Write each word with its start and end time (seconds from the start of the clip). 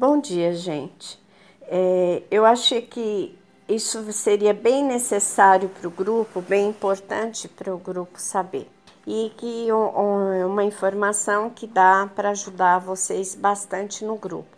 Bom 0.00 0.18
dia, 0.18 0.54
gente. 0.54 1.20
É, 1.68 2.22
eu 2.30 2.46
achei 2.46 2.80
que 2.80 3.38
isso 3.68 4.10
seria 4.14 4.54
bem 4.54 4.82
necessário 4.82 5.68
para 5.68 5.86
o 5.86 5.90
grupo, 5.90 6.40
bem 6.40 6.70
importante 6.70 7.46
para 7.46 7.74
o 7.74 7.76
grupo 7.76 8.18
saber. 8.18 8.66
E 9.06 9.30
que 9.36 9.70
um, 9.70 10.46
uma 10.46 10.64
informação 10.64 11.50
que 11.50 11.66
dá 11.66 12.08
para 12.16 12.30
ajudar 12.30 12.78
vocês 12.78 13.34
bastante 13.34 14.02
no 14.02 14.16
grupo. 14.16 14.48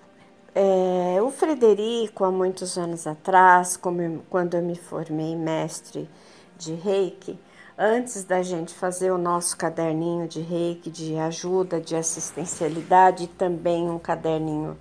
É, 0.55 1.21
o 1.21 1.29
Frederico, 1.33 2.23
há 2.23 2.31
muitos 2.31 2.79
anos 2.79 3.05
atrás, 3.05 3.77
como, 3.77 4.23
quando 4.31 4.55
eu 4.55 4.63
me 4.63 4.77
formei 4.77 5.35
mestre 5.35 6.09
de 6.57 6.73
reiki, 6.75 7.37
antes 7.77 8.23
da 8.23 8.43
gente 8.45 8.73
fazer 8.73 9.11
o 9.11 9.19
nosso 9.19 9.57
caderninho 9.57 10.29
de 10.29 10.41
reiki, 10.41 10.89
de 10.89 11.17
ajuda, 11.17 11.81
de 11.81 11.97
assistencialidade, 11.97 13.25
e 13.25 13.27
também 13.27 13.91
um 13.91 13.99
caderninho 13.99 14.79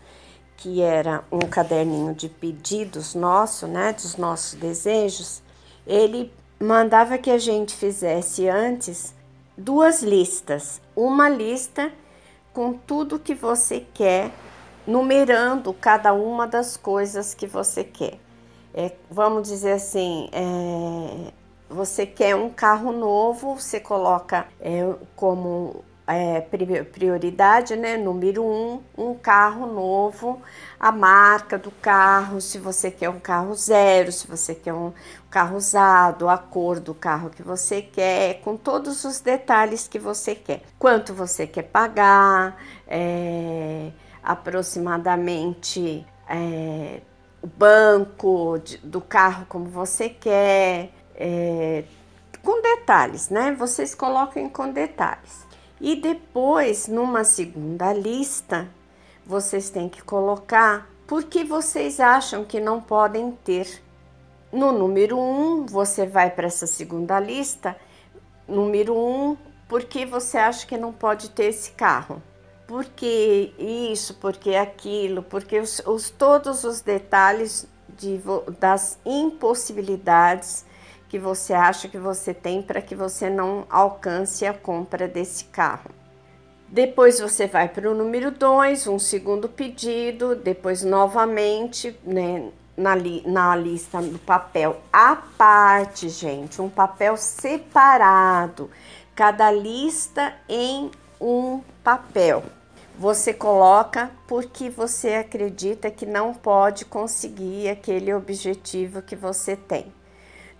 que 0.61 0.79
era 0.79 1.23
um 1.31 1.39
caderninho 1.39 2.13
de 2.13 2.29
pedidos 2.29 3.15
nosso, 3.15 3.65
né, 3.65 3.93
dos 3.93 4.15
nossos 4.15 4.53
desejos, 4.53 5.41
ele 5.87 6.31
mandava 6.59 7.17
que 7.17 7.31
a 7.31 7.39
gente 7.39 7.75
fizesse 7.75 8.47
antes 8.47 9.15
duas 9.57 10.03
listas. 10.03 10.79
Uma 10.95 11.27
lista 11.27 11.91
com 12.53 12.73
tudo 12.73 13.17
que 13.17 13.33
você 13.33 13.83
quer, 13.91 14.29
numerando 14.85 15.73
cada 15.73 16.13
uma 16.13 16.45
das 16.45 16.77
coisas 16.77 17.33
que 17.33 17.47
você 17.47 17.83
quer. 17.83 18.19
É, 18.71 18.91
vamos 19.09 19.49
dizer 19.49 19.73
assim, 19.73 20.29
é, 20.31 21.31
você 21.69 22.05
quer 22.05 22.35
um 22.35 22.51
carro 22.51 22.91
novo, 22.91 23.55
você 23.55 23.79
coloca 23.79 24.45
é, 24.59 24.93
como 25.15 25.83
é, 26.07 26.41
prioridade, 26.41 27.75
né? 27.75 27.97
Número 27.97 28.43
um, 28.43 28.81
um 28.97 29.13
carro 29.13 29.65
novo, 29.67 30.41
a 30.79 30.91
marca 30.91 31.57
do 31.57 31.71
carro, 31.71 32.41
se 32.41 32.57
você 32.57 32.91
quer 32.91 33.09
um 33.09 33.19
carro 33.19 33.53
zero, 33.53 34.11
se 34.11 34.27
você 34.27 34.53
quer 34.55 34.73
um 34.73 34.93
carro 35.29 35.57
usado, 35.57 36.27
a 36.27 36.37
cor 36.37 36.79
do 36.79 36.93
carro 36.93 37.29
que 37.29 37.43
você 37.43 37.81
quer, 37.81 38.41
com 38.41 38.57
todos 38.57 39.03
os 39.05 39.21
detalhes 39.21 39.87
que 39.87 39.99
você 39.99 40.35
quer. 40.35 40.63
Quanto 40.77 41.13
você 41.13 41.47
quer 41.47 41.63
pagar, 41.63 42.57
é, 42.87 43.91
aproximadamente 44.23 46.05
é, 46.27 47.01
o 47.41 47.47
banco 47.47 48.59
de, 48.63 48.77
do 48.77 49.01
carro 49.01 49.45
como 49.47 49.65
você 49.65 50.09
quer, 50.09 50.91
é, 51.15 51.83
com 52.43 52.61
detalhes, 52.61 53.29
né? 53.29 53.55
Vocês 53.57 53.95
coloquem 53.95 54.49
com 54.49 54.71
detalhes. 54.71 55.50
E 55.83 55.95
depois, 55.95 56.87
numa 56.87 57.23
segunda 57.23 57.91
lista, 57.91 58.69
vocês 59.25 59.71
têm 59.71 59.89
que 59.89 60.03
colocar 60.03 60.87
por 61.07 61.23
que 61.23 61.43
vocês 61.43 61.99
acham 61.99 62.45
que 62.45 62.59
não 62.59 62.79
podem 62.79 63.31
ter. 63.43 63.81
No 64.53 64.71
número 64.71 65.17
1, 65.17 65.21
um, 65.21 65.65
você 65.65 66.05
vai 66.05 66.29
para 66.29 66.45
essa 66.45 66.67
segunda 66.67 67.19
lista. 67.19 67.75
Número 68.47 68.93
1, 68.93 69.31
um, 69.31 69.37
por 69.67 69.83
que 69.85 70.05
você 70.05 70.37
acha 70.37 70.67
que 70.67 70.77
não 70.77 70.93
pode 70.93 71.31
ter 71.31 71.45
esse 71.45 71.71
carro? 71.71 72.21
Por 72.67 72.85
que 72.85 73.51
isso, 73.57 74.13
por 74.13 74.37
que 74.37 74.55
aquilo, 74.55 75.23
porque 75.23 75.59
os, 75.59 75.81
os 75.87 76.11
todos 76.11 76.63
os 76.63 76.81
detalhes 76.81 77.67
de, 77.97 78.21
das 78.59 78.99
impossibilidades 79.03 80.63
que 81.11 81.19
você 81.19 81.53
acha 81.53 81.89
que 81.89 81.97
você 81.97 82.33
tem 82.33 82.61
para 82.61 82.81
que 82.81 82.95
você 82.95 83.29
não 83.29 83.65
alcance 83.69 84.45
a 84.45 84.53
compra 84.53 85.09
desse 85.09 85.43
carro. 85.43 85.91
Depois 86.69 87.19
você 87.19 87.47
vai 87.47 87.67
para 87.67 87.91
o 87.91 87.93
número 87.93 88.31
2, 88.31 88.87
um 88.87 88.97
segundo 88.97 89.49
pedido, 89.49 90.37
depois 90.37 90.83
novamente 90.83 91.99
né, 92.05 92.49
na, 92.77 92.95
li 92.95 93.21
na 93.27 93.53
lista 93.57 94.01
do 94.01 94.17
papel 94.19 94.79
à 94.93 95.17
parte, 95.17 96.07
gente, 96.07 96.61
um 96.61 96.69
papel 96.69 97.17
separado, 97.17 98.71
cada 99.13 99.51
lista 99.51 100.33
em 100.47 100.91
um 101.19 101.59
papel. 101.83 102.41
Você 102.97 103.33
coloca 103.33 104.09
porque 104.29 104.69
você 104.69 105.15
acredita 105.15 105.91
que 105.91 106.05
não 106.05 106.33
pode 106.33 106.85
conseguir 106.85 107.67
aquele 107.67 108.13
objetivo 108.13 109.01
que 109.01 109.17
você 109.17 109.57
tem. 109.57 109.91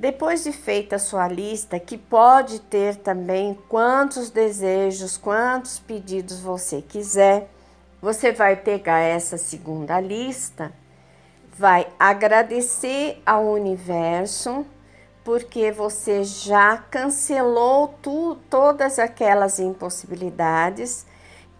Depois 0.01 0.44
de 0.44 0.51
feita 0.51 0.95
a 0.95 1.00
sua 1.00 1.28
lista, 1.28 1.79
que 1.79 1.95
pode 1.95 2.59
ter 2.59 2.95
também 2.95 3.56
quantos 3.69 4.31
desejos, 4.31 5.16
quantos 5.16 5.78
pedidos 5.78 6.39
você 6.39 6.81
quiser, 6.81 7.47
você 8.01 8.31
vai 8.31 8.56
pegar 8.56 8.97
essa 8.97 9.38
segunda 9.38 10.01
lista, 10.01 10.73
vai 11.56 11.88
agradecer 12.00 13.22
ao 13.23 13.45
universo, 13.45 14.66
porque 15.23 15.72
você 15.72 16.23
já 16.23 16.78
cancelou 16.78 17.94
tu, 18.01 18.40
todas 18.50 18.97
aquelas 18.97 19.59
impossibilidades, 19.59 21.06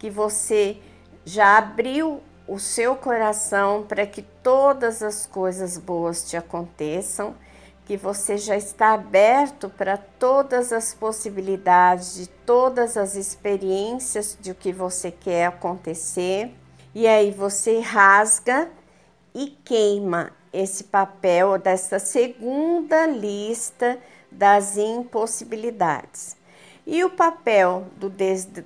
que 0.00 0.10
você 0.10 0.78
já 1.24 1.58
abriu 1.58 2.20
o 2.48 2.58
seu 2.58 2.96
coração 2.96 3.84
para 3.84 4.04
que 4.04 4.22
todas 4.42 5.00
as 5.00 5.26
coisas 5.26 5.78
boas 5.78 6.28
te 6.28 6.36
aconteçam 6.36 7.36
que 7.84 7.96
você 7.96 8.36
já 8.36 8.56
está 8.56 8.94
aberto 8.94 9.68
para 9.68 9.96
todas 9.96 10.72
as 10.72 10.94
possibilidades, 10.94 12.14
de 12.14 12.26
todas 12.28 12.96
as 12.96 13.14
experiências 13.14 14.36
de 14.40 14.52
o 14.52 14.54
que 14.54 14.72
você 14.72 15.10
quer 15.10 15.46
acontecer. 15.46 16.54
E 16.94 17.06
aí 17.06 17.30
você 17.30 17.80
rasga 17.80 18.70
e 19.34 19.48
queima 19.64 20.30
esse 20.52 20.84
papel 20.84 21.58
dessa 21.58 21.98
segunda 21.98 23.06
lista 23.06 23.98
das 24.30 24.76
impossibilidades. 24.76 26.36
E 26.86 27.04
o 27.04 27.10
papel 27.10 27.86
do 27.96 28.12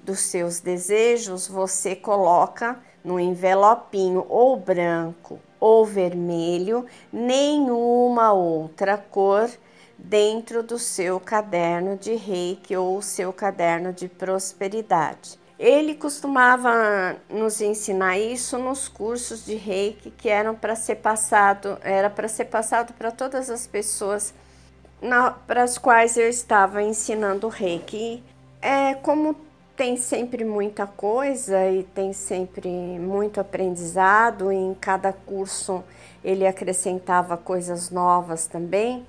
dos 0.03 0.21
seus 0.21 0.61
desejos 0.61 1.47
você 1.47 1.95
coloca 1.95 2.81
no 3.07 3.21
envelopinho 3.21 4.27
ou 4.29 4.57
branco 4.57 5.39
ou 5.61 5.87
vermelho, 5.87 6.85
nenhuma 7.13 8.33
outra 8.33 8.99
cor 8.99 9.49
dentro 9.97 10.63
do 10.63 10.77
seu 10.77 11.21
caderno 11.21 11.97
de 11.97 12.17
reiki 12.17 12.77
ou 12.77 13.01
seu 13.01 13.33
caderno 13.33 13.93
de 13.93 14.09
prosperidade. 14.09 15.39
Ele 15.59 15.95
costumava 15.95 17.17
nos 17.31 17.61
ensinar 17.61 18.19
isso 18.19 18.59
nos 18.59 18.89
cursos 18.89 19.47
de 19.47 19.55
reiki 19.55 20.11
que 20.11 20.29
eram 20.29 20.55
para 20.55 20.75
ser 20.75 20.97
passado, 20.97 21.79
era 21.83 22.11
para 22.11 22.29
ser 22.29 22.47
passado 22.47 22.93
para 22.93 23.11
todas 23.11 23.49
as 23.49 23.67
pessoas 23.67 24.35
para 25.47 25.63
as 25.63 25.79
quais 25.79 26.17
eu 26.17 26.29
estava 26.29 26.83
ensinando 26.83 27.49
reiki. 27.49 28.23
É 28.61 28.95
como 28.95 29.37
tem 29.77 29.97
sempre 29.97 30.45
muita 30.45 30.87
coisa 30.87 31.69
e 31.71 31.83
tem 31.83 32.13
sempre 32.13 32.69
muito 32.69 33.39
aprendizado. 33.39 34.51
E 34.51 34.57
em 34.57 34.75
cada 34.75 35.13
curso 35.13 35.85
ele 36.25 36.47
acrescentava 36.47 37.37
coisas 37.37 37.91
novas 37.91 38.47
também. 38.47 39.07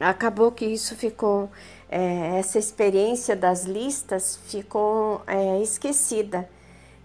Acabou 0.00 0.50
que 0.50 0.64
isso 0.64 0.96
ficou, 0.96 1.48
é, 1.88 2.38
essa 2.38 2.58
experiência 2.58 3.36
das 3.36 3.64
listas 3.64 4.36
ficou 4.46 5.22
é, 5.26 5.60
esquecida. 5.62 6.48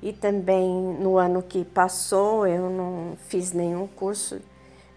E 0.02 0.12
também 0.12 0.68
no 1.00 1.18
ano 1.18 1.42
que 1.42 1.64
passou 1.64 2.48
eu 2.48 2.70
não 2.70 3.18
fiz 3.28 3.52
nenhum 3.52 3.88
curso 3.88 4.42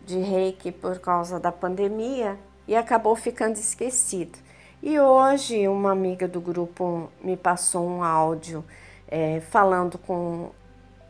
de 0.04 0.18
reiki 0.18 0.72
por 0.72 0.98
causa 0.98 1.38
da 1.38 1.52
pandemia 1.52 2.38
e 2.66 2.74
acabou 2.74 3.14
ficando 3.14 3.56
esquecido. 3.56 4.38
E 4.80 4.98
hoje 5.00 5.66
uma 5.66 5.90
amiga 5.90 6.28
do 6.28 6.40
grupo 6.40 7.10
me 7.20 7.36
passou 7.36 7.84
um 7.84 8.02
áudio 8.02 8.64
é, 9.08 9.40
falando 9.40 9.98
com, 9.98 10.50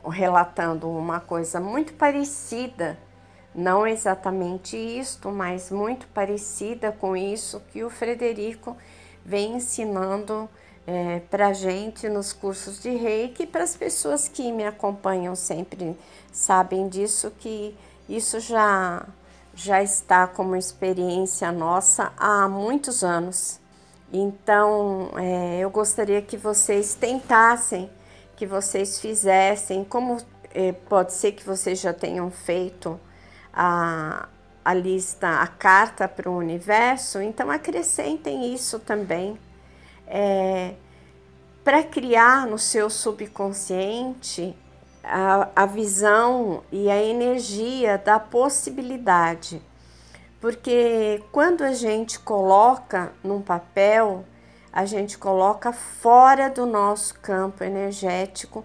relatando 0.09 0.89
uma 0.89 1.21
coisa 1.21 1.61
muito 1.61 1.93
parecida, 1.93 2.99
não 3.55 3.87
exatamente 3.87 4.75
isto, 4.75 5.31
mas 5.31 5.71
muito 5.71 6.07
parecida 6.09 6.93
com 6.93 7.15
isso 7.15 7.61
que 7.71 7.85
o 7.85 7.91
Frederico 7.91 8.75
vem 9.23 9.57
ensinando 9.57 10.49
é, 10.87 11.21
para 11.31 11.53
gente 11.53 12.09
nos 12.09 12.33
cursos 12.33 12.81
de 12.81 12.91
reiki, 12.91 13.47
para 13.47 13.65
as 13.65 13.77
pessoas 13.77 14.29
que 14.29 14.51
me 14.51 14.65
acompanham 14.65 15.37
sempre 15.37 15.95
sabem 16.33 16.89
disso, 16.89 17.31
que 17.39 17.77
isso 18.09 18.41
já 18.41 19.07
já 19.59 19.83
está 19.83 20.25
como 20.25 20.55
experiência 20.55 21.51
nossa 21.51 22.13
há 22.17 22.49
muitos 22.49 23.03
anos. 23.03 23.59
Então, 24.13 25.11
é, 25.17 25.59
eu 25.59 25.69
gostaria 25.69 26.23
que 26.23 26.37
vocês 26.37 26.95
tentassem, 26.95 27.91
que 28.37 28.47
vocês 28.47 29.01
fizessem, 29.01 29.83
como 29.85 30.19
é, 30.55 30.71
pode 30.71 31.13
ser 31.13 31.33
que 31.33 31.45
vocês 31.45 31.81
já 31.81 31.93
tenham 31.93 32.31
feito 32.31 33.01
a, 33.53 34.29
a 34.65 34.75
lista, 34.75 35.41
a 35.41 35.47
carta 35.49 36.07
para 36.07 36.31
o 36.31 36.37
universo, 36.37 37.21
então 37.21 37.51
acrescentem 37.51 38.55
isso 38.55 38.79
também. 38.79 39.37
É, 40.07 40.75
para 41.65 41.83
criar 41.83 42.47
no 42.47 42.59
seu 42.59 42.89
subconsciente 42.89 44.57
a, 45.03 45.49
a 45.55 45.67
visão 45.67 46.63
e 46.71 46.91
a 46.91 47.03
energia 47.03 47.99
da 47.99 48.19
possibilidade. 48.19 49.63
Porque 50.41 51.23
quando 51.33 51.63
a 51.63 51.73
gente 51.73 52.19
coloca 52.19 53.13
num 53.25 53.41
papel, 53.41 54.25
a 54.73 54.85
gente 54.85 55.19
coloca 55.19 55.73
fora 55.73 56.49
do 56.49 56.65
nosso 56.65 57.19
campo 57.21 57.65
energético 57.65 58.65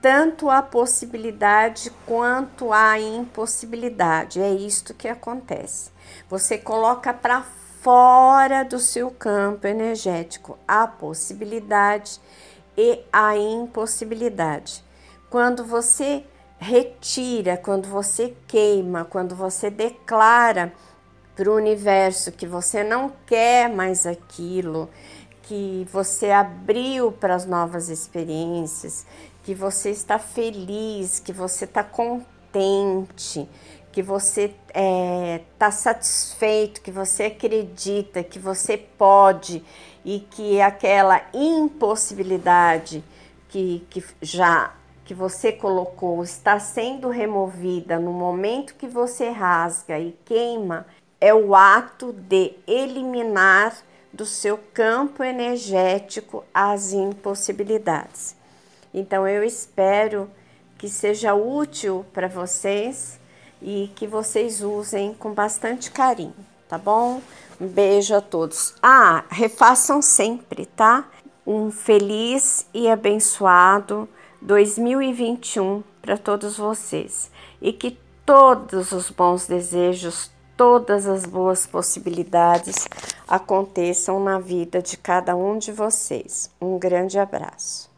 tanto 0.00 0.50
a 0.50 0.60
possibilidade 0.60 1.92
quanto 2.04 2.72
a 2.72 2.98
impossibilidade. 2.98 4.40
É 4.40 4.50
isto 4.50 4.92
que 4.92 5.06
acontece. 5.06 5.92
Você 6.28 6.58
coloca 6.58 7.14
para 7.14 7.42
fora 7.80 8.64
do 8.64 8.80
seu 8.80 9.12
campo 9.12 9.66
energético 9.66 10.58
a 10.66 10.88
possibilidade 10.88 12.20
e 12.76 13.00
a 13.12 13.36
impossibilidade. 13.36 14.84
Quando 15.32 15.64
você 15.64 16.26
retira, 16.58 17.56
quando 17.56 17.88
você 17.88 18.36
queima, 18.46 19.06
quando 19.06 19.34
você 19.34 19.70
declara 19.70 20.70
para 21.34 21.50
o 21.50 21.56
universo 21.56 22.30
que 22.30 22.46
você 22.46 22.84
não 22.84 23.10
quer 23.24 23.66
mais 23.70 24.04
aquilo, 24.04 24.90
que 25.44 25.88
você 25.90 26.30
abriu 26.30 27.12
para 27.12 27.34
as 27.34 27.46
novas 27.46 27.88
experiências, 27.88 29.06
que 29.42 29.54
você 29.54 29.88
está 29.88 30.18
feliz, 30.18 31.18
que 31.18 31.32
você 31.32 31.64
está 31.64 31.82
contente, 31.82 33.48
que 33.90 34.02
você 34.02 34.54
está 34.68 34.70
é, 34.74 35.40
tá 35.58 35.70
satisfeito, 35.70 36.82
que 36.82 36.90
você 36.90 37.22
acredita, 37.22 38.22
que 38.22 38.38
você 38.38 38.76
pode 38.76 39.64
e 40.04 40.20
que 40.20 40.60
aquela 40.60 41.22
impossibilidade 41.32 43.02
que, 43.48 43.86
que 43.88 44.04
já 44.20 44.74
que 45.04 45.14
você 45.14 45.52
colocou 45.52 46.22
está 46.22 46.58
sendo 46.58 47.08
removida 47.08 47.98
no 47.98 48.12
momento 48.12 48.74
que 48.74 48.86
você 48.86 49.30
rasga 49.30 49.98
e 49.98 50.16
queima, 50.24 50.86
é 51.20 51.34
o 51.34 51.54
ato 51.54 52.12
de 52.12 52.54
eliminar 52.66 53.76
do 54.12 54.26
seu 54.26 54.58
campo 54.74 55.22
energético 55.24 56.44
as 56.52 56.92
impossibilidades. 56.92 58.36
Então 58.92 59.26
eu 59.26 59.42
espero 59.42 60.30
que 60.76 60.88
seja 60.88 61.34
útil 61.34 62.04
para 62.12 62.28
vocês 62.28 63.18
e 63.60 63.90
que 63.94 64.06
vocês 64.06 64.60
usem 64.60 65.14
com 65.14 65.32
bastante 65.32 65.90
carinho, 65.90 66.34
tá 66.68 66.76
bom? 66.76 67.22
Um 67.60 67.68
beijo 67.68 68.14
a 68.14 68.20
todos. 68.20 68.74
Ah, 68.82 69.24
refaçam 69.30 70.02
sempre, 70.02 70.66
tá? 70.66 71.08
Um 71.46 71.70
feliz 71.70 72.66
e 72.74 72.88
abençoado 72.88 74.08
2021 74.42 75.84
para 76.00 76.18
todos 76.18 76.56
vocês 76.56 77.30
e 77.60 77.72
que 77.72 77.96
todos 78.26 78.90
os 78.90 79.08
bons 79.08 79.46
desejos, 79.46 80.32
todas 80.56 81.06
as 81.06 81.24
boas 81.24 81.64
possibilidades 81.64 82.88
aconteçam 83.28 84.18
na 84.18 84.40
vida 84.40 84.82
de 84.82 84.96
cada 84.96 85.36
um 85.36 85.58
de 85.58 85.70
vocês. 85.70 86.50
Um 86.60 86.76
grande 86.76 87.20
abraço. 87.20 87.91